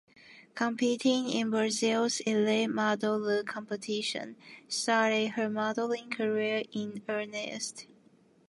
[0.55, 4.35] Competing in Brazil's Elite Model Look competition
[4.67, 7.85] started her modeling career in earnest.